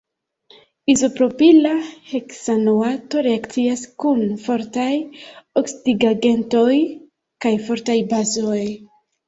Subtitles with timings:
[0.93, 1.73] Izopropila
[2.13, 4.89] heksanoato reakcias kun fortaj
[5.63, 6.75] oksidigagentoj
[7.47, 8.61] kaj fortaj bazoj.